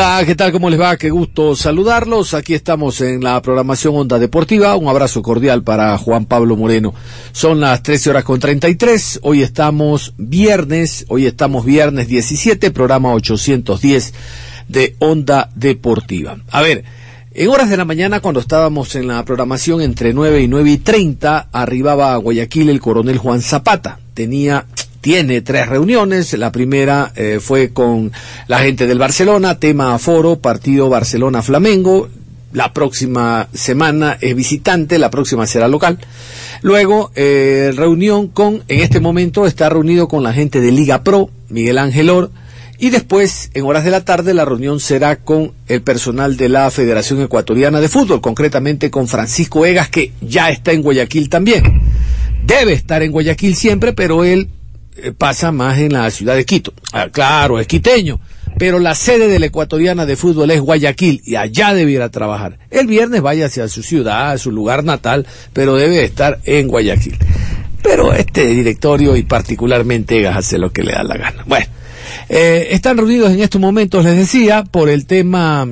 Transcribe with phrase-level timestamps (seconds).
[0.00, 0.52] Hola, ¿qué tal?
[0.52, 0.96] ¿Cómo les va?
[0.96, 2.32] Qué gusto saludarlos.
[2.32, 4.76] Aquí estamos en la programación Onda Deportiva.
[4.76, 6.94] Un abrazo cordial para Juan Pablo Moreno.
[7.32, 9.18] Son las 13 horas con 33.
[9.24, 14.14] Hoy estamos viernes, hoy estamos viernes 17, programa 810
[14.68, 16.38] de Onda Deportiva.
[16.52, 16.84] A ver,
[17.34, 20.78] en horas de la mañana, cuando estábamos en la programación entre 9 y 9 y
[20.78, 23.98] 30, arribaba a Guayaquil el coronel Juan Zapata.
[24.14, 24.64] Tenía
[25.00, 26.32] tiene tres reuniones.
[26.34, 28.12] La primera eh, fue con
[28.46, 32.08] la gente del Barcelona, tema aforo, partido Barcelona-Flamengo.
[32.52, 35.98] La próxima semana es visitante, la próxima será local.
[36.62, 41.30] Luego, eh, reunión con, en este momento está reunido con la gente de Liga Pro,
[41.50, 42.30] Miguel Ángel Or,
[42.80, 46.70] y después, en horas de la tarde, la reunión será con el personal de la
[46.70, 51.82] Federación Ecuatoriana de Fútbol, concretamente con Francisco Egas, que ya está en Guayaquil también.
[52.46, 54.48] Debe estar en Guayaquil siempre, pero él
[55.16, 56.72] pasa más en la ciudad de Quito.
[56.92, 58.20] Ah, claro, es quiteño,
[58.58, 62.58] pero la sede de la ecuatoriana de fútbol es Guayaquil y allá debiera trabajar.
[62.70, 67.16] El viernes vaya hacia su ciudad, a su lugar natal, pero debe estar en Guayaquil.
[67.82, 71.44] Pero este directorio y particularmente Egas hace lo que le da la gana.
[71.46, 71.66] Bueno,
[72.28, 75.66] eh, están reunidos en estos momentos, les decía, por el tema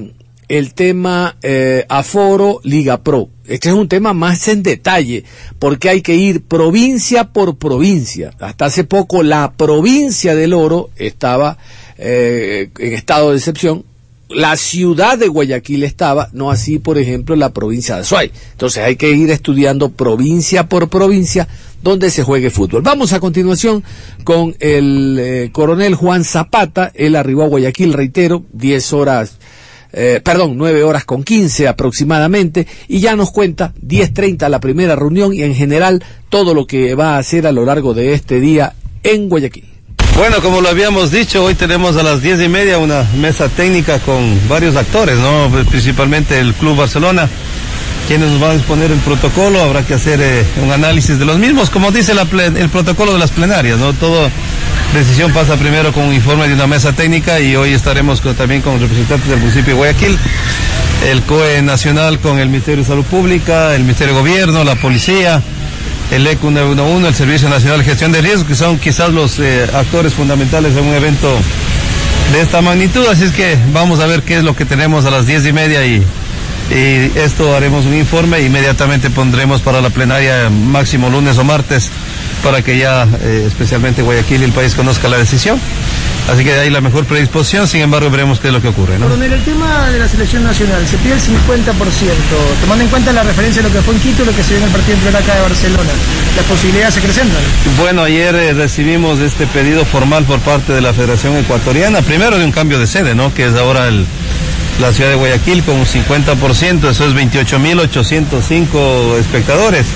[0.49, 3.29] el tema eh, Aforo Liga Pro.
[3.49, 5.25] Este es un tema más en detalle,
[5.59, 8.33] porque hay que ir provincia por provincia.
[8.41, 11.59] Hasta hace poco la provincia del Oro estaba
[11.99, 13.85] eh, en estado de excepción.
[14.29, 18.33] La ciudad de Guayaquil estaba, no así, por ejemplo, la provincia de Azuay.
[18.53, 21.47] Entonces hay que ir estudiando provincia por provincia
[21.81, 22.83] donde se juegue fútbol.
[22.83, 23.85] Vamos a continuación
[24.25, 26.91] con el eh, coronel Juan Zapata.
[26.95, 29.39] Él arribó a Guayaquil, reitero, 10 horas
[29.99, 35.33] eh, perdón, 9 horas con 15 aproximadamente, y ya nos cuenta 10.30 la primera reunión
[35.33, 38.75] y en general todo lo que va a hacer a lo largo de este día
[39.03, 39.76] en Guayaquil.
[40.17, 43.99] Bueno, como lo habíamos dicho, hoy tenemos a las diez y media una mesa técnica
[43.99, 45.51] con varios actores, ¿no?
[45.69, 47.29] Principalmente el Club Barcelona,
[48.09, 51.37] quienes nos van a exponer el protocolo, habrá que hacer eh, un análisis de los
[51.39, 53.93] mismos, como dice el protocolo de las plenarias, ¿no?
[53.93, 54.31] Todo
[54.95, 58.81] decisión pasa primero con un informe de una mesa técnica y hoy estaremos también con
[58.81, 60.19] representantes del municipio de Guayaquil,
[61.11, 65.43] el COE Nacional con el Ministerio de Salud Pública, el Ministerio de Gobierno, la Policía,
[66.11, 69.69] el ECU 911, el Servicio Nacional de Gestión de Riesgos, que son quizás los eh,
[69.75, 71.37] actores fundamentales de un evento
[72.33, 73.07] de esta magnitud.
[73.09, 75.53] Así es que vamos a ver qué es lo que tenemos a las diez y
[75.53, 76.03] media y,
[76.69, 81.93] esto haremos un informe inmediatamente pondremos para la plenaria máximo lunes o martes
[82.43, 85.61] para que ya eh, especialmente Guayaquil y el país conozca la decisión.
[86.29, 88.99] Así que hay la mejor predisposición, sin embargo veremos qué es lo que ocurre.
[88.99, 89.07] ¿no?
[89.07, 91.31] Coronel, el tema de la selección nacional, se pide el 50%,
[92.61, 94.49] tomando en cuenta la referencia de lo que fue en Quito y lo que se
[94.51, 95.91] vio en el partido entre acá de Barcelona,
[96.37, 97.41] ¿las posibilidades se acrecentan?
[97.79, 102.45] Bueno, ayer eh, recibimos este pedido formal por parte de la Federación Ecuatoriana, primero de
[102.45, 103.33] un cambio de sede, ¿no?
[103.33, 104.05] Que es ahora el,
[104.81, 109.87] la ciudad de Guayaquil con un 50%, eso es 28.805 espectadores.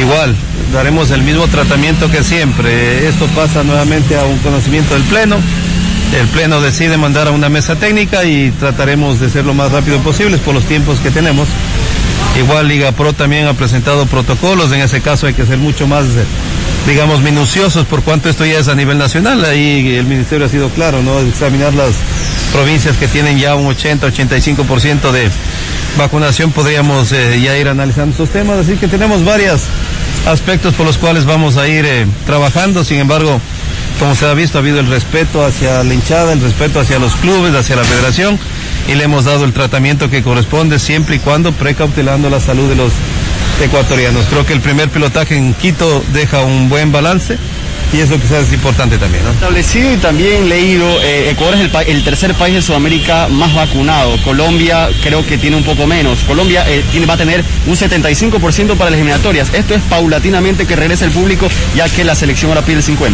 [0.00, 0.34] Igual,
[0.72, 3.08] daremos el mismo tratamiento que siempre.
[3.08, 5.36] Esto pasa nuevamente a un conocimiento del Pleno.
[6.18, 9.98] El Pleno decide mandar a una mesa técnica y trataremos de ser lo más rápido
[10.00, 11.48] posible por los tiempos que tenemos.
[12.38, 16.04] Igual Liga Pro también ha presentado protocolos, en ese caso hay que ser mucho más,
[16.86, 19.44] digamos, minuciosos por cuanto esto ya es a nivel nacional.
[19.44, 21.18] Ahí el Ministerio ha sido claro, ¿no?
[21.20, 21.94] Examinar las
[22.52, 25.30] provincias que tienen ya un 80-85% de
[25.96, 29.62] vacunación podríamos eh, ya ir analizando estos temas, así que tenemos varios
[30.26, 33.40] aspectos por los cuales vamos a ir eh, trabajando, sin embargo,
[33.98, 37.14] como se ha visto, ha habido el respeto hacia la hinchada, el respeto hacia los
[37.16, 38.38] clubes, hacia la federación,
[38.88, 42.76] y le hemos dado el tratamiento que corresponde siempre y cuando precautelando la salud de
[42.76, 42.92] los
[43.62, 44.26] ecuatorianos.
[44.28, 47.38] Creo que el primer pilotaje en Quito deja un buen balance
[47.92, 49.24] y eso quizás es importante también.
[49.24, 49.30] ¿no?
[49.30, 54.16] Establecido y también leído, eh, Ecuador es el, el, tercer país de Sudamérica más vacunado.
[54.24, 56.18] Colombia creo que tiene un poco menos.
[56.20, 59.54] Colombia eh, tiene, va a tener un 75% para las eliminatorias.
[59.54, 63.10] Esto es paulatinamente que regrese el público ya que la selección ahora pide el 50%.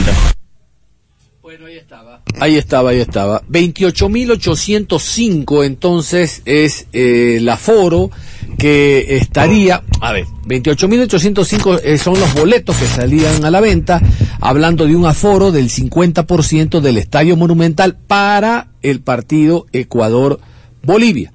[1.43, 2.23] Bueno, ahí estaba.
[2.41, 3.43] Ahí estaba, ahí estaba.
[3.51, 8.11] 28.805 entonces es eh, el aforo
[8.59, 14.01] que estaría, a ver, 28.805 eh, son los boletos que salían a la venta,
[14.41, 21.33] hablando de un aforo del 50% del Estadio Monumental para el partido Ecuador-Bolivia.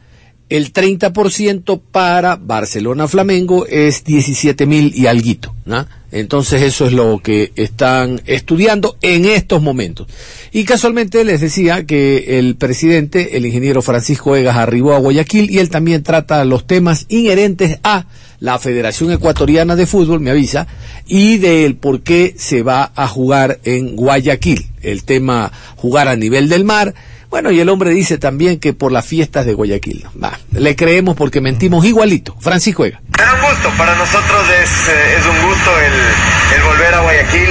[0.50, 5.54] El 30% para Barcelona-Flamengo es 17 mil y alguito.
[5.66, 5.86] ¿no?
[6.12, 10.08] Entonces eso es lo que están estudiando en estos momentos.
[10.54, 15.60] Y casualmente les decía que el presidente, el ingeniero Francisco Egas, arribó a Guayaquil y
[15.60, 18.06] él también trata los temas inherentes a
[18.40, 20.68] la Federación Ecuatoriana de Fútbol, me avisa,
[21.08, 24.68] y del por qué se va a jugar en Guayaquil.
[24.82, 26.94] El tema jugar a nivel del mar
[27.30, 30.06] bueno, y el hombre dice también que por las fiestas de Guayaquil.
[30.22, 32.36] Va, le creemos porque mentimos igualito.
[32.40, 33.02] Francisco Ega.
[33.18, 37.50] Era un gusto, para nosotros es, es un gusto el, el, volver a Guayaquil.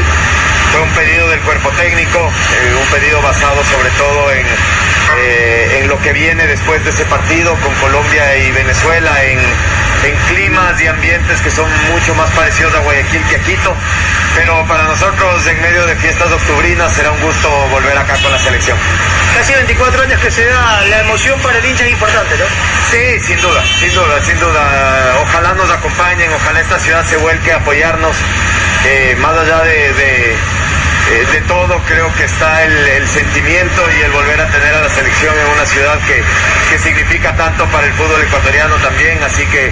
[0.73, 4.46] Fue un pedido del cuerpo técnico, eh, un pedido basado sobre todo en,
[5.19, 9.38] eh, en lo que viene después de ese partido con Colombia y Venezuela, en,
[10.04, 13.75] en climas y ambientes que son mucho más parecidos a Guayaquil que a Quito.
[14.34, 18.38] Pero para nosotros, en medio de fiestas octubrinas, será un gusto volver acá con la
[18.38, 18.76] selección.
[19.37, 22.44] Casi 24 años que se da la emoción para el hincha es importante, ¿no?
[22.90, 25.19] Sí, sin duda, sin duda, sin duda.
[25.22, 28.16] Ojalá nos acompañen, ojalá esta ciudad se vuelque a apoyarnos,
[28.84, 30.37] eh, más allá de, de
[31.12, 34.81] eh, de todo creo que está el, el, sentimiento y el volver a tener a
[34.81, 36.23] la selección en una ciudad que,
[36.70, 39.70] que significa tanto para el fútbol ecuatoriano también, así que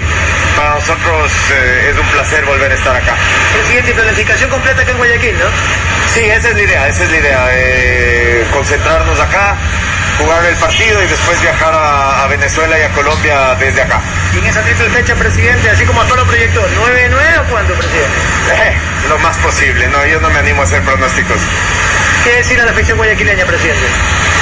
[0.55, 3.15] para nosotros eh, es un placer volver a estar acá.
[3.53, 5.45] Presidente, planificación completa acá en Guayaquil, ¿no?
[6.13, 9.57] Sí, esa es la idea, esa es la idea, eh, concentrarnos acá,
[10.17, 13.99] jugar el partido y después viajar a, a, Venezuela y a Colombia desde acá.
[14.33, 18.94] ¿Y en esa triple fecha, presidente, así como hasta lo proyectó, 9-9 o cuánto, presidente?
[19.15, 21.37] Lo más posible, no, yo no me animo a hacer pronósticos.
[22.25, 23.85] ¿Qué decir a la afición guayaquileña, presidente?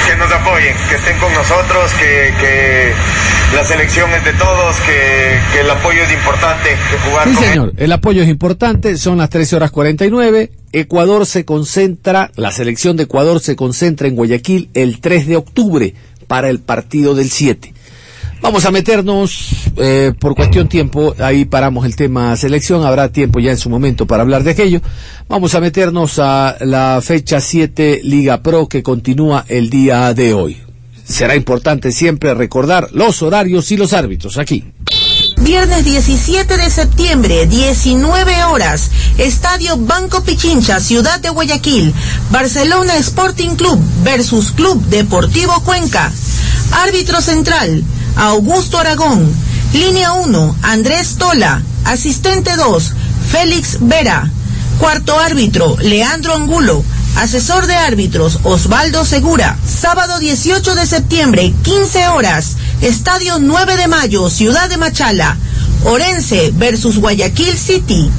[0.04, 2.92] Que nos apoyen, que estén con nosotros, que, que
[3.54, 7.44] la selección es de todos, que, que, el apoyo es importante, que jugar sí, con
[7.44, 7.84] señor, él.
[7.84, 13.04] el apoyo es importante, son las 13 horas 49, Ecuador se concentra, la selección de
[13.04, 15.94] Ecuador se concentra en Guayaquil el 3 de octubre
[16.26, 17.73] para el partido del 7.
[18.44, 19.48] Vamos a meternos
[19.78, 24.06] eh, por cuestión tiempo, ahí paramos el tema selección, habrá tiempo ya en su momento
[24.06, 24.82] para hablar de aquello.
[25.30, 30.58] Vamos a meternos a la fecha 7 Liga Pro que continúa el día de hoy.
[31.06, 34.62] Será importante siempre recordar los horarios y los árbitros aquí.
[35.38, 41.94] Viernes 17 de septiembre, 19 horas, Estadio Banco Pichincha, Ciudad de Guayaquil,
[42.30, 46.12] Barcelona Sporting Club versus Club Deportivo Cuenca.
[46.72, 47.82] Árbitro central,
[48.16, 49.32] Augusto Aragón.
[49.72, 51.62] Línea 1, Andrés Tola.
[51.84, 52.92] Asistente 2,
[53.30, 54.30] Félix Vera.
[54.78, 56.84] Cuarto árbitro, Leandro Angulo.
[57.16, 59.56] Asesor de árbitros, Osvaldo Segura.
[59.64, 62.56] Sábado 18 de septiembre, 15 horas.
[62.80, 65.36] Estadio 9 de Mayo, Ciudad de Machala.
[65.84, 68.10] Orense versus Guayaquil City.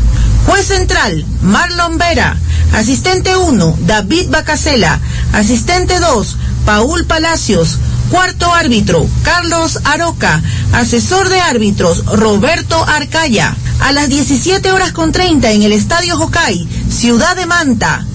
[0.46, 2.38] Juez central, Marlon Vera.
[2.74, 5.00] Asistente 1, David Bacasela.
[5.34, 7.80] Asistente 2, Paul Palacios.
[8.10, 10.42] Cuarto árbitro, Carlos Aroca.
[10.74, 13.56] Asesor de árbitros, Roberto Arcaya.
[13.80, 18.06] A las 17 horas con 30 en el Estadio Jocay, Ciudad de Manta.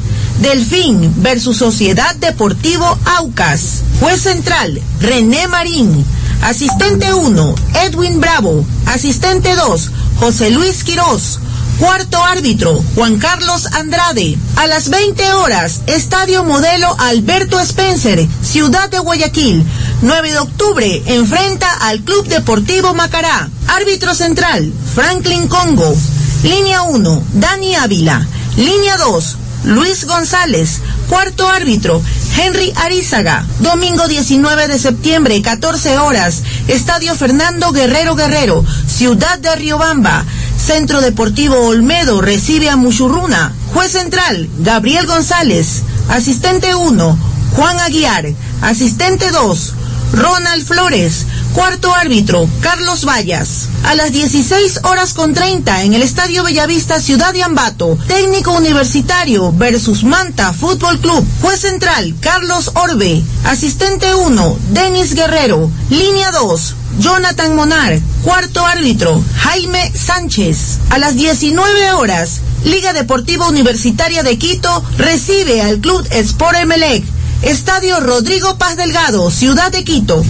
[0.40, 3.82] Delfín versus Sociedad Deportivo Aucas.
[4.00, 6.04] Juez central, René Marín.
[6.42, 7.54] Asistente 1,
[7.84, 8.64] Edwin Bravo.
[8.86, 11.40] Asistente 2, José Luis Quirós.
[11.80, 14.36] Cuarto árbitro, Juan Carlos Andrade.
[14.56, 19.64] A las 20 horas, Estadio Modelo Alberto Spencer, Ciudad de Guayaquil.
[20.02, 23.48] 9 de octubre, enfrenta al Club Deportivo Macará.
[23.66, 25.96] Árbitro central, Franklin Congo.
[26.42, 28.26] Línea 1, Dani Ávila.
[28.58, 30.80] Línea 2, Luis González.
[31.08, 32.02] Cuarto árbitro,
[32.36, 33.46] Henry Arizaga.
[33.60, 36.42] Domingo 19 de septiembre, 14 horas.
[36.68, 40.24] Estadio Fernando Guerrero Guerrero, Ciudad de Riobamba.
[40.60, 43.52] Centro Deportivo Olmedo recibe a Muchurruna.
[43.72, 45.82] Juez central, Gabriel González.
[46.08, 47.18] Asistente 1,
[47.56, 48.26] Juan Aguiar.
[48.60, 49.74] Asistente 2,
[50.12, 51.26] Ronald Flores.
[51.54, 53.68] Cuarto árbitro, Carlos Vallas.
[53.84, 59.52] A las 16 horas con 30 en el Estadio Bellavista Ciudad de Ambato, técnico universitario
[59.52, 61.26] versus Manta Fútbol Club.
[61.40, 63.22] Juez central, Carlos Orbe.
[63.44, 65.70] Asistente 1, Denis Guerrero.
[65.88, 67.98] Línea 2, Jonathan Monar.
[68.22, 70.78] Cuarto árbitro, Jaime Sánchez.
[70.90, 77.02] A las 19 horas, Liga Deportiva Universitaria de Quito recibe al Club Sport Emelec.
[77.42, 80.22] Estadio Rodrigo Paz Delgado, Ciudad de Quito.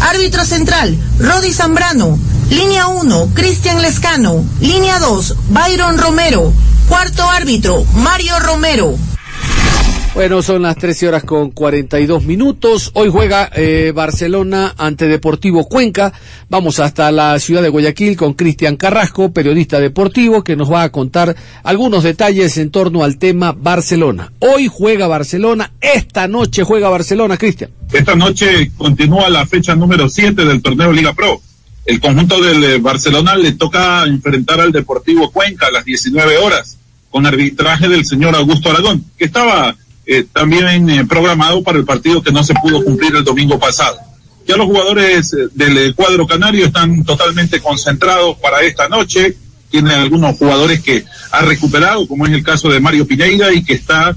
[0.00, 2.18] Árbitro central, Rodi Zambrano.
[2.50, 4.44] Línea 1, Cristian Lescano.
[4.60, 6.52] Línea 2, Byron Romero.
[6.88, 8.98] Cuarto árbitro, Mario Romero.
[10.18, 12.90] Bueno, son las 13 horas con 42 minutos.
[12.94, 16.12] Hoy juega eh, Barcelona ante Deportivo Cuenca.
[16.50, 20.90] Vamos hasta la ciudad de Guayaquil con Cristian Carrasco, periodista deportivo, que nos va a
[20.90, 24.32] contar algunos detalles en torno al tema Barcelona.
[24.40, 27.70] Hoy juega Barcelona, esta noche juega Barcelona, Cristian.
[27.92, 31.40] Esta noche continúa la fecha número 7 del torneo Liga Pro.
[31.86, 36.76] El conjunto del eh, Barcelona le toca enfrentar al Deportivo Cuenca a las 19 horas
[37.08, 39.76] con arbitraje del señor Augusto Aragón, que estaba
[40.10, 43.98] eh, también eh, programado para el partido que no se pudo cumplir el domingo pasado.
[44.46, 49.36] Ya los jugadores eh, del cuadro canario están totalmente concentrados para esta noche.
[49.70, 53.74] Tiene algunos jugadores que ha recuperado, como es el caso de Mario Pineira, y que
[53.74, 54.16] está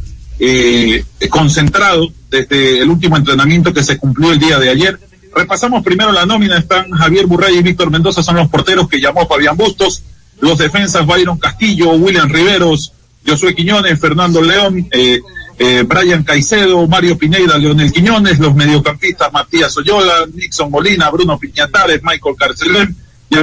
[1.29, 4.97] concentrado desde el último entrenamiento que se cumplió el día de ayer.
[5.35, 6.57] Repasamos primero la nómina.
[6.57, 10.03] Están Javier Burray y Víctor Mendoza, son los porteros que llamó Fabián Bustos.
[10.39, 12.93] Los defensas Byron Castillo, William Riveros,
[13.27, 15.19] Josué Quiñones, Fernando León, eh,
[15.63, 22.01] eh, Brian Caicedo, Mario Pineida, Leonel Quiñones, los mediocampistas Matías Oyola, Nixon Molina, Bruno Piñatares,
[22.01, 22.95] Michael Carcelén,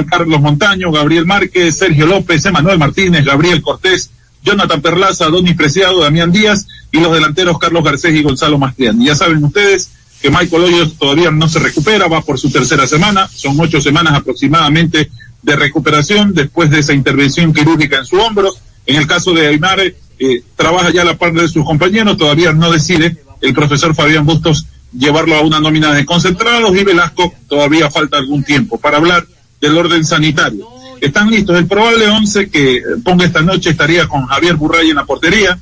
[0.09, 4.11] Carlos Montaño, Gabriel Márquez, Sergio López, Emanuel Martínez, Gabriel Cortés,
[4.43, 9.01] Jonathan Perlaza, Donis Preciado, Damián Díaz y los delanteros Carlos Garcés y Gonzalo Mastrián.
[9.01, 9.89] Ya saben ustedes
[10.21, 14.13] que Michael Hoyos todavía no se recupera, va por su tercera semana, son ocho semanas
[14.13, 15.09] aproximadamente
[15.41, 18.53] de recuperación después de esa intervención quirúrgica en su hombro.
[18.85, 19.79] En el caso de Aymar,
[20.19, 24.65] eh, trabaja ya la par de sus compañeros, todavía no decide el profesor Fabián Bustos
[24.91, 29.25] llevarlo a una nómina de concentrados y Velasco todavía falta algún tiempo para hablar
[29.61, 30.67] del orden sanitario.
[30.99, 31.57] Están listos.
[31.57, 35.57] El probable once que ponga esta noche estaría con Javier Burray en la portería,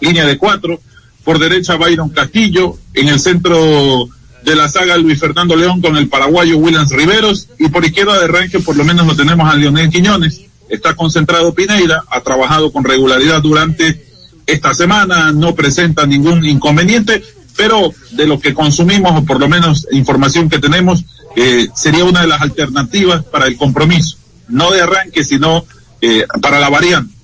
[0.00, 0.80] línea de cuatro,
[1.24, 4.08] por derecha Byron Castillo, en el centro
[4.44, 8.24] de la saga Luis Fernando León con el paraguayo Williams Riveros y por izquierda de
[8.24, 12.84] arranque por lo menos lo tenemos a Leonel Quiñones está concentrado Pineira, ha trabajado con
[12.84, 14.06] regularidad durante
[14.46, 17.22] esta semana, no presenta ningún inconveniente,
[17.56, 21.04] pero de lo que consumimos, o por lo menos información que tenemos,
[21.36, 24.16] eh, sería una de las alternativas para el compromiso,
[24.48, 25.64] no de arranque, sino
[26.00, 27.14] eh, para la variante.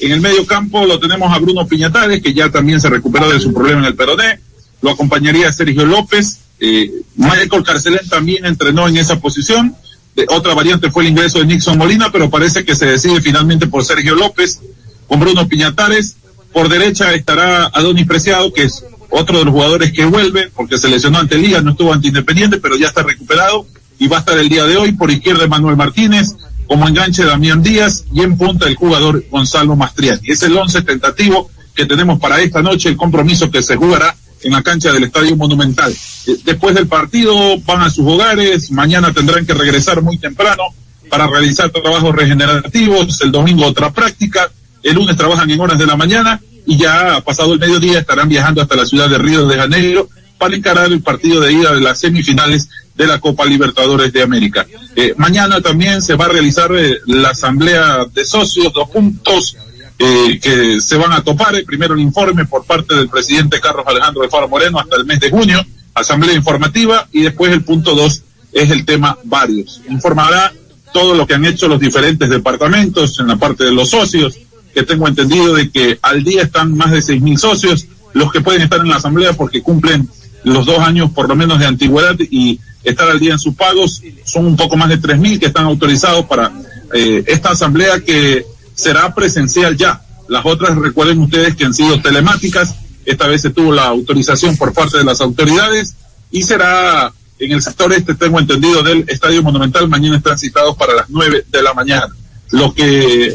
[0.00, 3.40] En el medio campo lo tenemos a Bruno Piñatares, que ya también se recuperó de
[3.40, 4.40] su problema en el peroné,
[4.82, 9.74] lo acompañaría Sergio López, eh, Michael Carcelén también entrenó en esa posición,
[10.28, 13.84] otra variante fue el ingreso de Nixon Molina, pero parece que se decide finalmente por
[13.84, 14.60] Sergio López,
[15.08, 16.16] con Bruno Piñatares.
[16.52, 20.88] Por derecha estará Adonis Preciado, que es otro de los jugadores que vuelve, porque se
[20.88, 23.66] lesionó ante Liga, no estuvo ante Independiente, pero ya está recuperado
[23.98, 24.92] y va a estar el día de hoy.
[24.92, 30.20] Por izquierda Manuel Martínez, como enganche Damián Díaz y en punta el jugador Gonzalo Mastriani.
[30.28, 34.52] Es el once tentativo que tenemos para esta noche, el compromiso que se jugará en
[34.52, 35.92] la cancha del Estadio Monumental.
[36.26, 40.62] Eh, después del partido van a sus hogares, mañana tendrán que regresar muy temprano
[41.08, 44.50] para realizar trabajos regenerativos, el domingo otra práctica,
[44.82, 48.62] el lunes trabajan en horas de la mañana y ya pasado el mediodía estarán viajando
[48.62, 50.08] hasta la ciudad de Río de Janeiro
[50.38, 54.66] para encarar el partido de ida de las semifinales de la Copa Libertadores de América.
[54.94, 59.56] Eh, mañana también se va a realizar eh, la asamblea de socios, dos puntos
[59.98, 61.54] eh, que se van a topar.
[61.54, 65.04] Eh, primero el informe por parte del presidente Carlos Alejandro de Faro Moreno hasta el
[65.04, 68.22] mes de junio, asamblea informativa, y después el punto dos
[68.52, 69.80] es el tema varios.
[69.88, 70.52] Informará
[70.92, 74.38] todo lo que han hecho los diferentes departamentos en la parte de los socios,
[74.72, 78.40] que tengo entendido de que al día están más de seis mil socios, los que
[78.40, 80.08] pueden estar en la asamblea porque cumplen
[80.44, 84.02] los dos años por lo menos de antigüedad y estar al día en sus pagos,
[84.24, 86.52] son un poco más de tres mil que están autorizados para
[86.92, 90.02] eh, esta asamblea que será presencial ya.
[90.28, 92.74] Las otras, recuerden ustedes que han sido telemáticas.
[93.04, 95.94] Esta vez se tuvo la autorización por parte de las autoridades
[96.30, 99.88] y será en el sector este, tengo entendido, del Estadio Monumental.
[99.88, 102.08] Mañana están citados para las nueve de la mañana.
[102.50, 103.34] Lo que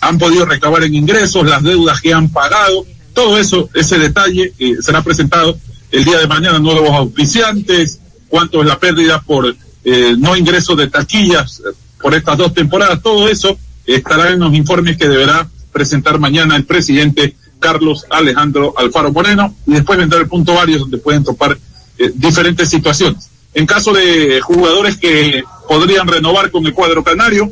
[0.00, 4.76] han podido recabar en ingresos, las deudas que han pagado, todo eso, ese detalle eh,
[4.80, 5.58] será presentado
[5.90, 10.88] el día de mañana, nuevos auspiciantes, cuánto es la pérdida por eh, no ingreso de
[10.88, 16.18] taquillas eh, por estas dos temporadas, todo eso estará en los informes que deberá presentar
[16.18, 21.24] mañana el presidente Carlos Alejandro Alfaro Moreno y después vendrá el punto varios donde pueden
[21.24, 21.56] topar
[21.98, 23.28] eh, diferentes situaciones.
[23.54, 27.50] En caso de jugadores que podrían renovar con el cuadro canario,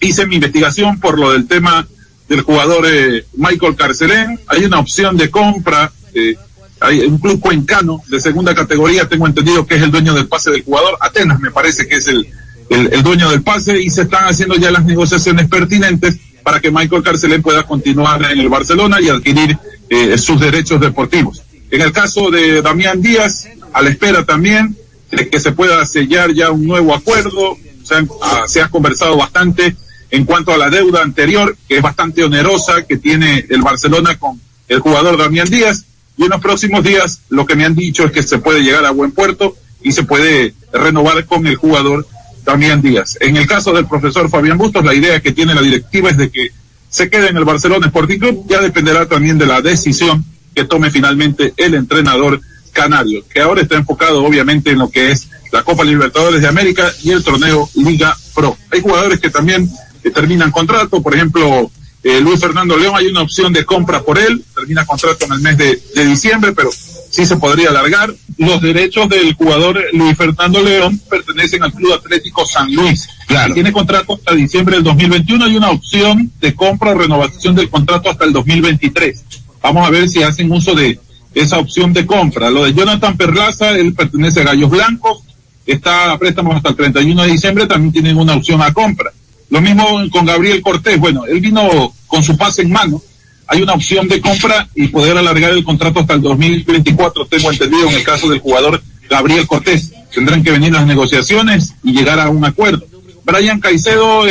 [0.00, 1.86] hice mi investigación por lo del tema
[2.28, 4.40] del jugador eh, Michael Carcelén.
[4.46, 5.92] Hay una opción de compra.
[6.14, 6.36] Eh,
[6.80, 10.50] hay un club cuencano de segunda categoría, tengo entendido que es el dueño del pase
[10.50, 10.98] del jugador.
[11.00, 12.26] Atenas me parece que es el,
[12.68, 17.02] el, dueño del pase y se están haciendo ya las negociaciones pertinentes para que Michael
[17.02, 19.58] Carcelén pueda continuar en el Barcelona y adquirir
[19.88, 21.42] eh, sus derechos deportivos.
[21.70, 24.76] En el caso de Damián Díaz, a la espera también
[25.10, 29.76] de que se pueda sellar ya un nuevo acuerdo, se, ah, se ha conversado bastante
[30.10, 34.40] en cuanto a la deuda anterior, que es bastante onerosa, que tiene el Barcelona con
[34.68, 35.84] el jugador Damián Díaz.
[36.16, 38.84] Y en los próximos días lo que me han dicho es que se puede llegar
[38.86, 42.06] a buen puerto y se puede renovar con el jugador
[42.46, 43.18] Damián Díaz.
[43.20, 46.30] En el caso del profesor Fabián Bustos, la idea que tiene la directiva es de
[46.30, 46.50] que
[46.88, 48.46] se quede en el Barcelona Sporting Club.
[48.48, 50.24] Ya dependerá también de la decisión
[50.54, 52.40] que tome finalmente el entrenador
[52.72, 56.90] canario, que ahora está enfocado obviamente en lo que es la Copa Libertadores de América
[57.02, 58.56] y el torneo Liga Pro.
[58.70, 59.68] Hay jugadores que también
[60.14, 61.70] terminan contrato, por ejemplo,
[62.02, 65.40] eh, Luis Fernando León, hay una opción de compra por él, termina contrato en el
[65.40, 66.70] mes de, diciembre, pero
[67.10, 68.14] sí se podría alargar.
[68.38, 73.08] Los derechos del jugador Luis Fernando León pertenecen al Club Atlético San Luis.
[73.26, 73.54] Claro.
[73.54, 78.10] Tiene contrato hasta diciembre del 2021 y una opción de compra o renovación del contrato
[78.10, 79.24] hasta el 2023.
[79.62, 81.00] Vamos a ver si hacen uso de
[81.34, 82.50] esa opción de compra.
[82.50, 85.22] Lo de Jonathan Perlaza, él pertenece a Gallos Blancos,
[85.66, 89.12] está a préstamo hasta el 31 de diciembre, también tienen una opción a compra.
[89.50, 90.98] Lo mismo con Gabriel Cortés.
[90.98, 93.00] Bueno, él vino con su pase en mano.
[93.48, 97.88] Hay una opción de compra y poder alargar el contrato hasta el 2024, tengo entendido,
[97.88, 99.92] en el caso del jugador Gabriel Cortés.
[100.12, 102.84] Tendrán que venir las negociaciones y llegar a un acuerdo.
[103.24, 104.24] Brian Caicedo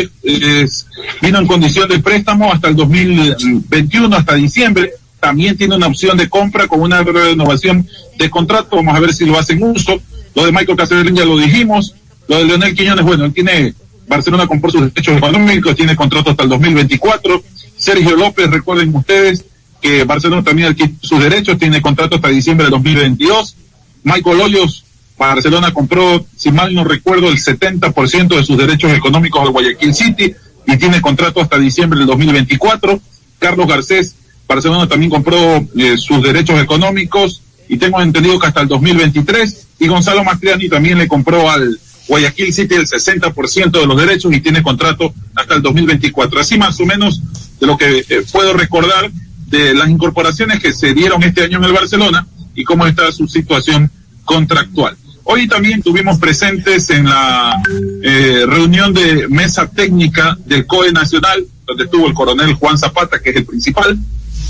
[1.22, 4.91] vino en condición de préstamo hasta el 2021, hasta diciembre.
[5.19, 8.77] También tiene una opción de compra con una renovación de contrato.
[8.77, 10.01] Vamos a ver si lo hacen uso.
[10.34, 11.95] Lo de Michael Cáceres ya lo dijimos.
[12.27, 13.74] Lo de Leonel Quiñones, bueno, él tiene
[14.07, 17.43] Barcelona compró sus derechos económicos, tiene contrato hasta el 2024.
[17.86, 19.46] Sergio López, recuerden ustedes
[19.80, 23.56] que Barcelona también adquiere sus derechos, tiene contrato hasta diciembre de 2022.
[24.01, 24.86] Michael Hoyos,
[25.20, 30.34] Barcelona compró, si mal no recuerdo, el 70% de sus derechos económicos al Guayaquil City
[30.65, 33.00] y tiene contrato hasta diciembre del 2024.
[33.38, 34.15] Carlos Garcés,
[34.48, 35.38] Barcelona también compró
[35.77, 39.68] eh, sus derechos económicos y tengo entendido que hasta el 2023.
[39.77, 44.42] Y Gonzalo Mastriani también le compró al Guayaquil City el 60% de los derechos y
[44.42, 46.39] tiene contrato hasta el 2024.
[46.39, 47.22] Así más o menos
[47.59, 49.12] de lo que eh, puedo recordar
[49.47, 53.27] de las incorporaciones que se dieron este año en el Barcelona y cómo está su
[53.27, 53.89] situación
[54.23, 54.97] contractual.
[55.23, 57.62] Hoy también tuvimos presentes en la
[58.03, 63.32] eh, reunión de mesa técnica del COE Nacional, donde estuvo el coronel Juan Zapata, que
[63.32, 63.97] es el principal.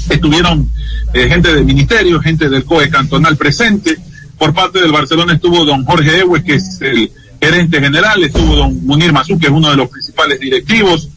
[0.09, 0.69] Estuvieron
[1.13, 3.97] eh, gente del ministerio, gente del COE cantonal presente.
[4.37, 7.09] Por parte del Barcelona estuvo don Jorge Ewe, que es el
[7.41, 11.09] gerente general, estuvo don Munir Mazú, que es uno de los principales directivos,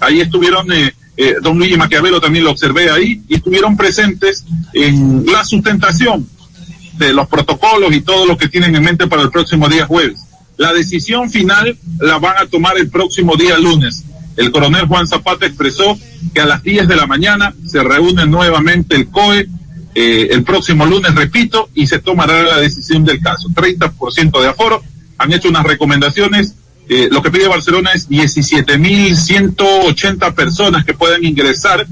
[0.00, 5.26] ahí estuvieron, eh, eh, don Luigi Maquiavelo también lo observé ahí, y estuvieron presentes en
[5.26, 6.26] la sustentación
[6.98, 10.20] de los protocolos y todo lo que tienen en mente para el próximo día jueves.
[10.56, 14.04] La decisión final la van a tomar el próximo día lunes.
[14.36, 15.98] El coronel Juan Zapata expresó
[16.34, 19.48] que a las 10 de la mañana se reúne nuevamente el COE
[19.98, 23.48] eh, el próximo lunes, repito, y se tomará la decisión del caso.
[23.48, 24.82] 30% de aforo,
[25.16, 26.54] han hecho unas recomendaciones.
[26.88, 31.84] Eh, lo que pide Barcelona es 17.180 personas que puedan ingresar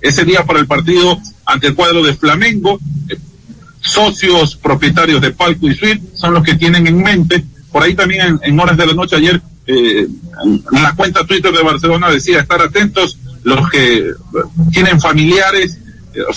[0.00, 2.80] ese día para el partido ante el cuadro de Flamengo.
[3.08, 3.18] Eh,
[3.80, 7.44] socios propietarios de Palco y Suite son los que tienen en mente.
[7.70, 10.08] Por ahí también en, horas de la noche ayer, eh,
[10.72, 14.14] la cuenta Twitter de Barcelona decía estar atentos los que
[14.72, 15.78] tienen familiares,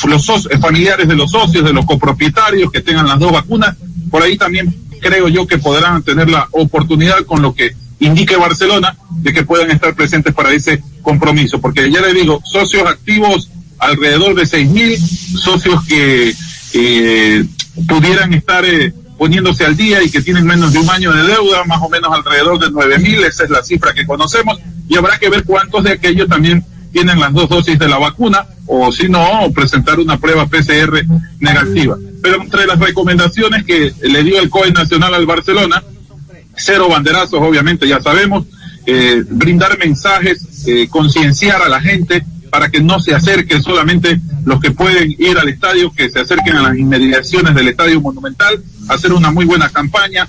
[0.05, 3.77] los familiares de los socios, de los copropietarios que tengan las dos vacunas.
[4.09, 8.97] Por ahí también creo yo que podrán tener la oportunidad con lo que indique Barcelona
[9.09, 14.35] de que puedan estar presentes para ese compromiso, porque ya le digo, socios activos alrededor
[14.35, 16.33] de seis mil, socios que
[16.73, 17.45] eh,
[17.87, 21.63] pudieran estar eh, poniéndose al día y que tienen menos de un año de deuda,
[21.65, 24.59] más o menos alrededor de nueve mil, esa es la cifra que conocemos,
[24.89, 28.47] y habrá que ver cuántos de aquellos también tienen las dos dosis de la vacuna,
[28.65, 31.05] o si no, presentar una prueba PCR
[31.39, 31.97] negativa.
[32.21, 35.83] Pero entre las recomendaciones que le dio el COE Nacional al Barcelona,
[36.63, 38.45] cero banderazos, obviamente, ya sabemos,
[38.85, 44.59] eh, brindar mensajes, eh, concienciar a la gente para que no se acerquen solamente los
[44.59, 49.13] que pueden ir al estadio, que se acerquen a las inmediaciones del estadio monumental, hacer
[49.13, 50.27] una muy buena campaña.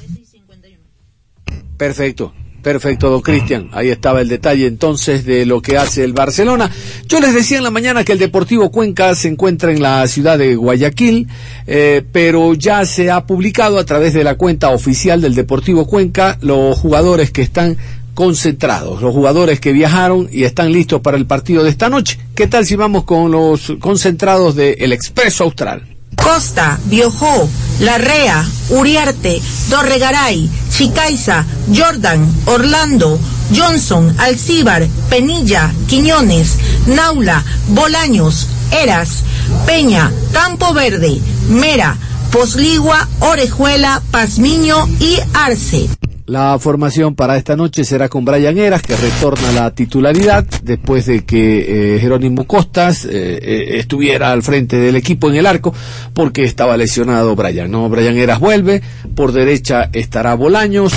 [1.77, 2.33] Perfecto.
[2.63, 3.71] Perfecto, don Cristian.
[3.73, 6.71] Ahí estaba el detalle entonces de lo que hace el Barcelona.
[7.09, 10.39] Yo les decía en la mañana que el Deportivo Cuenca se encuentra en la ciudad
[10.39, 11.27] de Guayaquil,
[11.67, 16.39] eh, pero ya se ha publicado a través de la cuenta oficial del Deportivo Cuenca
[16.41, 17.77] los jugadores que están
[18.15, 22.19] concentrados, los jugadores que viajaron y están listos para el partido de esta noche.
[22.37, 25.92] ¿Qué tal si vamos con los concentrados del Expreso Austral?
[26.17, 27.49] Costa, Biojó,
[27.81, 31.45] Larrea, Uriarte, Dorregaray, Chicaiza,
[31.75, 33.19] Jordan, Orlando,
[33.55, 39.25] Johnson, Alcíbar, Penilla, Quiñones, Naula, Bolaños, Eras,
[39.67, 41.97] Peña, Campo Verde, Mera,
[42.31, 45.89] Posligua, Orejuela, Pazmiño y Arce.
[46.27, 51.25] La formación para esta noche será con Brian Eras, que retorna la titularidad después de
[51.25, 55.75] que eh, Jerónimo Costas eh, eh, estuviera al frente del equipo en el arco,
[56.15, 57.69] porque estaba lesionado Brian.
[57.73, 58.83] No, Brian Eras vuelve,
[59.17, 60.93] por derecha estará Bolaños,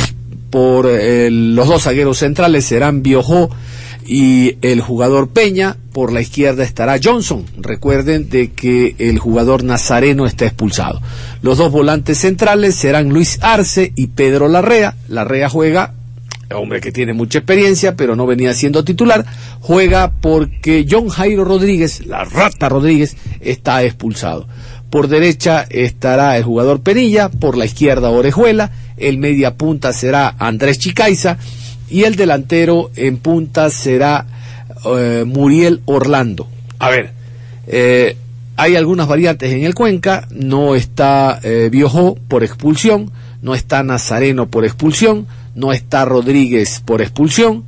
[0.51, 3.49] por los dos zagueros centrales serán Biojó
[4.05, 7.45] y el jugador Peña, por la izquierda estará Johnson.
[7.57, 11.01] Recuerden de que el jugador Nazareno está expulsado.
[11.41, 14.95] Los dos volantes centrales serán Luis Arce y Pedro Larrea.
[15.07, 15.93] Larrea juega,
[16.53, 19.25] hombre que tiene mucha experiencia, pero no venía siendo titular,
[19.59, 24.47] juega porque John Jairo Rodríguez, la rata Rodríguez, está expulsado.
[24.89, 30.77] Por derecha estará el jugador Penilla, por la izquierda Orejuela, el media punta será Andrés
[30.77, 31.37] Chicaiza,
[31.89, 34.25] y el delantero en punta será
[34.85, 36.47] eh, Muriel Orlando.
[36.79, 37.11] A ver,
[37.67, 38.17] eh,
[38.57, 44.47] hay algunas variantes en el Cuenca, no está eh, Biojó por expulsión, no está Nazareno
[44.47, 47.65] por expulsión, no está Rodríguez por expulsión,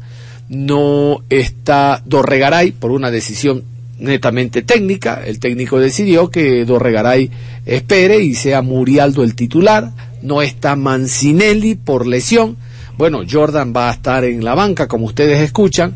[0.50, 3.64] no está Dorregaray por una decisión
[4.00, 7.32] netamente técnica, el técnico decidió que Dorregaray
[7.66, 12.58] espere y sea Murialdo el titular, no está Mancinelli por lesión,
[12.98, 15.94] bueno, Jordan va a estar en la banca, como ustedes escuchan.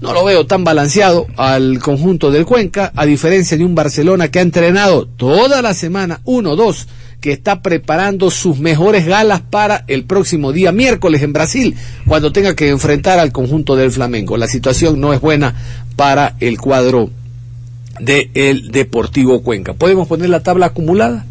[0.00, 4.38] No lo veo tan balanceado al conjunto del Cuenca, a diferencia de un Barcelona que
[4.38, 6.88] ha entrenado toda la semana, uno, dos,
[7.20, 12.54] que está preparando sus mejores galas para el próximo día miércoles en Brasil, cuando tenga
[12.54, 14.38] que enfrentar al conjunto del Flamengo.
[14.38, 15.54] La situación no es buena
[15.96, 17.10] para el cuadro
[18.00, 19.74] del Deportivo Cuenca.
[19.74, 21.26] ¿Podemos poner la tabla acumulada?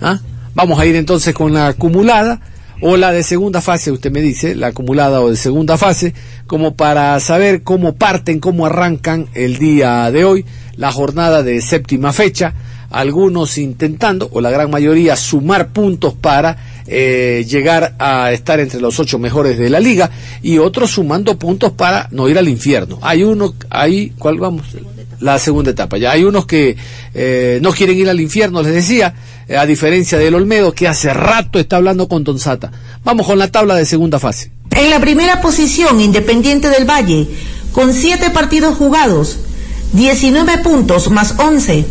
[0.00, 0.20] ¿Ah?
[0.54, 2.40] Vamos a ir entonces con la acumulada
[2.80, 6.14] o la de segunda fase, usted me dice, la acumulada o de segunda fase,
[6.46, 10.44] como para saber cómo parten, cómo arrancan el día de hoy,
[10.76, 12.54] la jornada de séptima fecha,
[12.90, 19.00] algunos intentando, o la gran mayoría, sumar puntos para eh, llegar a estar entre los
[19.00, 20.10] ocho mejores de la liga,
[20.42, 22.98] y otros sumando puntos para no ir al infierno.
[23.02, 24.66] Hay uno, ahí, ¿cuál vamos?
[25.20, 25.98] La segunda etapa.
[25.98, 26.76] Ya hay unos que
[27.14, 29.14] eh, no quieren ir al infierno, les decía,
[29.56, 32.70] a diferencia del Olmedo, que hace rato está hablando con Don Sata.
[33.04, 34.50] Vamos con la tabla de segunda fase.
[34.72, 37.26] En la primera posición, Independiente del Valle,
[37.72, 39.38] con siete partidos jugados,
[39.92, 41.86] 19 puntos más 11.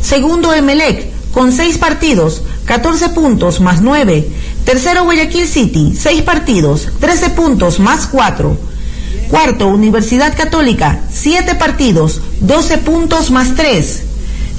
[0.00, 4.28] Segundo, Emelec, con seis partidos, 14 puntos más 9.
[4.64, 8.67] Tercero, Guayaquil City, seis partidos, 13 puntos más 4.
[9.30, 14.02] Cuarto, Universidad Católica, siete partidos, 12 puntos más 3.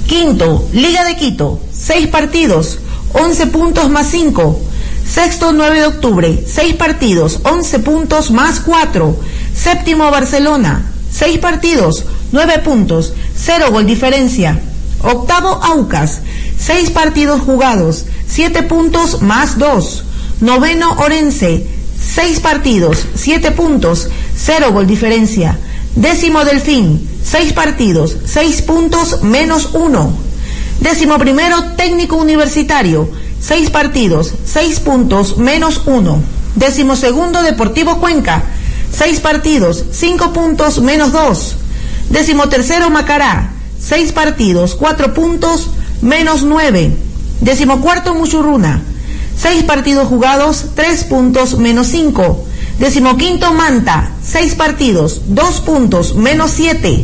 [0.06, 2.78] Quinto, Liga de Quito, 6 partidos,
[3.12, 4.60] 11 puntos más 5.
[5.04, 9.16] Sexto, 9 de octubre, 6 partidos, 11 puntos más 4.
[9.52, 14.60] Séptimo, Barcelona, 6 partidos, 9 puntos, 0 gol diferencia.
[15.02, 16.20] Octavo, Aucas,
[16.58, 20.04] 6 partidos jugados, 7 puntos más 2.
[20.42, 21.66] Noveno, Orense,
[22.00, 25.58] 6 partidos, 7 puntos, 0 gol diferencia.
[25.94, 30.12] Décimo Delfín, seis partidos, seis puntos menos uno.
[30.80, 33.10] Décimo primero técnico universitario,
[33.40, 36.22] seis partidos, seis puntos menos uno.
[36.54, 38.44] Décimo segundo Deportivo Cuenca,
[38.92, 41.56] seis partidos, cinco puntos menos dos.
[42.08, 45.70] Décimo tercero Macará, seis partidos, cuatro puntos
[46.02, 46.96] menos nueve.
[47.40, 48.82] Décimo cuarto Muchurruna,
[49.40, 52.44] seis partidos jugados, tres puntos menos cinco.
[52.78, 57.02] Decimoquinto Manta, seis partidos, dos puntos, menos siete.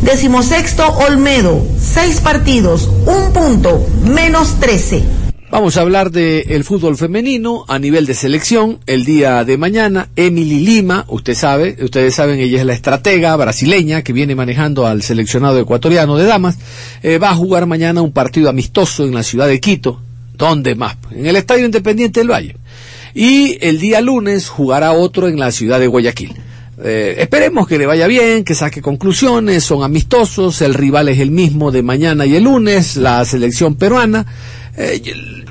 [0.00, 5.02] Decimosexto Olmedo, seis partidos, un punto, menos trece.
[5.50, 8.78] Vamos a hablar del fútbol femenino a nivel de selección.
[8.86, 14.02] El día de mañana, Emily Lima, usted sabe, ustedes saben, ella es la estratega brasileña
[14.02, 16.56] que viene manejando al seleccionado ecuatoriano de damas.
[17.02, 20.00] Eh, va a jugar mañana un partido amistoso en la ciudad de Quito.
[20.34, 20.96] ¿Dónde más?
[21.10, 22.56] En el Estadio Independiente del Valle
[23.14, 26.34] y el día lunes jugará otro en la ciudad de Guayaquil.
[26.82, 31.30] Eh, esperemos que le vaya bien, que saque conclusiones, son amistosos, el rival es el
[31.30, 34.26] mismo de mañana y el lunes, la selección peruana.
[34.76, 35.00] Eh,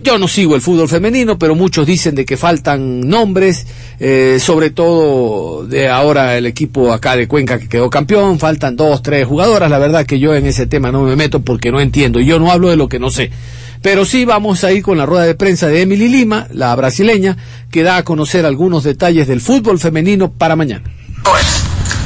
[0.04, 3.66] yo no sigo el fútbol femenino, pero muchos dicen de que faltan nombres,
[4.02, 9.02] eh, sobre todo de ahora el equipo acá de Cuenca que quedó campeón, faltan dos,
[9.02, 12.20] tres jugadoras, la verdad que yo en ese tema no me meto porque no entiendo,
[12.20, 13.32] yo no hablo de lo que no sé.
[13.84, 17.36] Pero sí vamos a ir con la rueda de prensa de Emily Lima, la brasileña,
[17.70, 20.86] que da a conocer algunos detalles del fútbol femenino para mañana.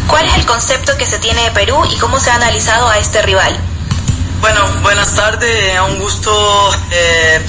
[0.07, 2.97] ¿Cuál es el concepto que se tiene de Perú y cómo se ha analizado a
[2.97, 3.55] este rival?
[4.41, 6.31] Bueno, buenas tardes, es un gusto
[6.91, 7.41] eh,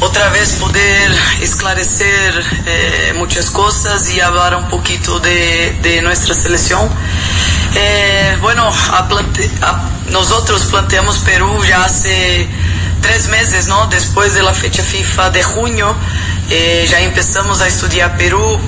[0.00, 6.88] otra vez poder esclarecer eh, muchas cosas y hablar un poquito de, de nuestra selección.
[7.74, 12.48] Eh, bueno, a plante a, nosotros planteamos Perú ya hace
[13.00, 13.86] tres meses, ¿no?
[13.88, 15.94] Después de fecha FIFA de junio,
[16.48, 18.58] ya empezamos a estudiar Perú.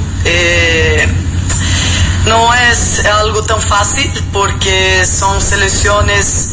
[2.26, 6.50] no es algo tan fácil porque son selecciones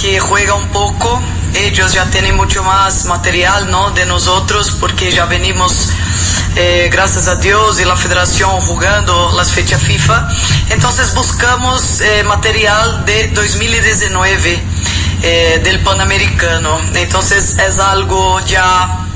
[0.00, 1.20] que juega un poco.
[1.54, 3.90] Ellos ya tienen mucho más material, ¿no?
[3.90, 5.90] De nosotros, porque ya venimos,
[6.56, 10.28] eh, gracias a Dios y la federación jugando las fechas FIFA.
[10.70, 14.62] Entonces buscamos eh, material de 2019
[15.22, 16.78] eh, del Panamericano.
[16.94, 19.06] Entonces es algo ya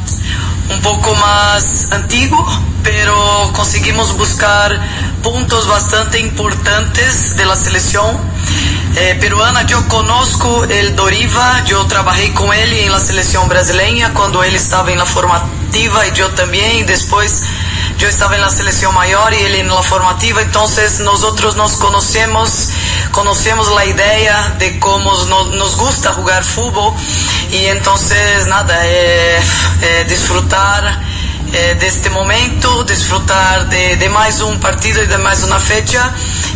[0.70, 2.46] un poco más antiguo,
[2.82, 4.78] pero conseguimos buscar
[5.22, 8.16] puntos bastante importantes de la selección
[8.96, 9.64] eh, peruana.
[9.66, 14.90] Yo conozco el Doriva, yo trabajé con él en la selección brasileña cuando él estaba
[14.92, 16.86] en la formativa y yo también.
[16.86, 17.42] Después
[17.98, 20.42] yo estaba en la selección mayor y él en la formativa.
[20.42, 22.70] Entonces nosotros nos conocemos,
[23.10, 26.94] conocemos la idea de cómo no, nos gusta jugar fútbol
[27.50, 29.40] y entonces nada, eh,
[29.82, 31.00] eh, disfrutar
[31.52, 36.12] eh, de este momento, disfrutar de, de, más un partido y de más una fecha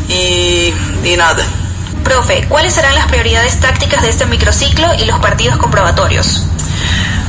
[0.09, 0.74] y,
[1.05, 1.44] y nada.
[2.03, 6.44] Profe, ¿cuáles serán las prioridades tácticas de este microciclo y los partidos comprobatorios?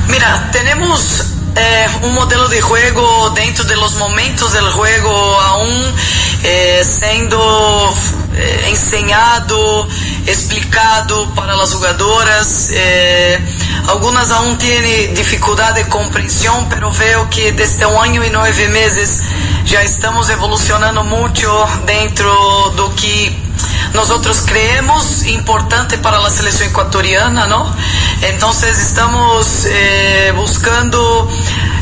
[0.07, 5.09] Mira, tenemos eh, un modelo de juego dentro de los momentos del juego
[5.41, 5.95] aún
[6.43, 7.93] eh, siendo
[8.35, 9.87] eh, enseñado,
[10.25, 12.69] explicado para las jugadoras.
[12.71, 13.39] Eh,
[13.87, 19.21] algunas aún tienen dificultad de comprensión, pero veo que desde un año y nueve meses
[19.65, 22.31] ya estamos evolucionando mucho dentro
[22.75, 23.48] do que
[23.93, 27.75] nosotros creemos importante para la selección ecuatoriana, ¿no?
[28.21, 31.29] Entonces estamos eh, buscando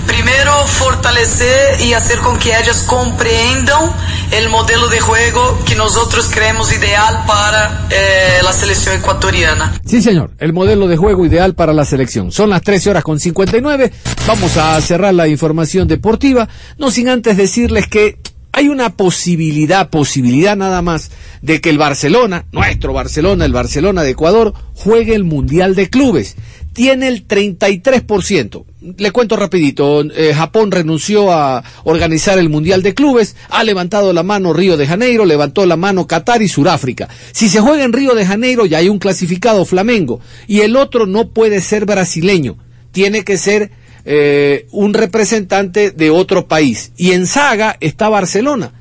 [0.07, 3.91] primero fortalecer y hacer con que ellas comprendan
[4.31, 9.73] el modelo de juego que nosotros creemos ideal para eh, la selección ecuatoriana.
[9.85, 12.31] Sí, señor, el modelo de juego ideal para la selección.
[12.31, 13.91] Son las 13 horas con 59.
[14.25, 18.19] Vamos a cerrar la información deportiva, no sin antes decirles que
[18.57, 21.11] hay una posibilidad, posibilidad nada más,
[21.43, 26.35] de que el Barcelona, nuestro Barcelona, el Barcelona de Ecuador, juegue el Mundial de Clubes.
[26.73, 28.65] Tiene el 33%.
[28.97, 34.23] Le cuento rapidito, eh, Japón renunció a organizar el Mundial de Clubes, ha levantado la
[34.23, 37.09] mano Río de Janeiro, levantó la mano Qatar y Sudáfrica.
[37.33, 41.05] Si se juega en Río de Janeiro ya hay un clasificado Flamengo y el otro
[41.05, 42.57] no puede ser brasileño,
[42.91, 43.69] tiene que ser
[44.09, 46.93] eh, un representante de otro país.
[46.95, 48.71] Y en Saga está Barcelona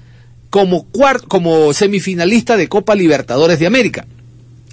[0.51, 0.87] como,
[1.27, 4.07] como semifinalista de Copa Libertadores de América.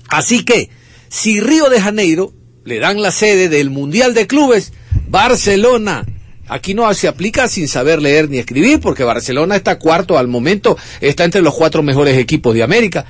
[0.10, 0.70] Así que,
[1.10, 2.34] si Río de Janeiro
[2.66, 4.74] le dan la sede del Mundial de Clubes,
[5.08, 6.06] Barcelona
[6.50, 10.78] Aquí no se aplica sin saber leer ni escribir, porque Barcelona está cuarto al momento,
[11.00, 13.06] está entre los cuatro mejores equipos de América.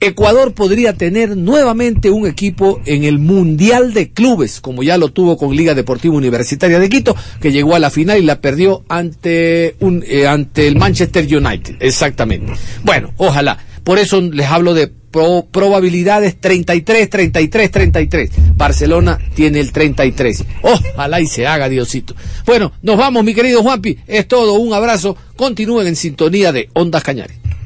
[0.00, 5.36] Ecuador podría tener nuevamente un equipo en el Mundial de Clubes, como ya lo tuvo
[5.36, 9.74] con Liga Deportiva Universitaria de Quito, que llegó a la final y la perdió ante,
[9.80, 11.76] un, eh, ante el Manchester United.
[11.80, 12.52] Exactamente.
[12.84, 13.58] Bueno, ojalá.
[13.82, 18.30] Por eso les hablo de pro, probabilidades 33, 33, 33.
[18.54, 20.44] Barcelona tiene el 33.
[20.62, 22.14] Ojalá y se haga, Diosito.
[22.46, 23.98] Bueno, nos vamos, mi querido Juanpi.
[24.06, 24.54] Es todo.
[24.54, 25.16] Un abrazo.
[25.36, 27.48] Continúen en sintonía de Ondas Cañares.